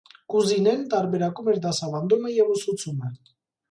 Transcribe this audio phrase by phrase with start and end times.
[0.33, 3.17] Կուզինեն տարբերակում էր դասավանդումը և ուսուցումը։